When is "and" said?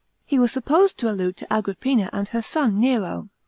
2.11-2.27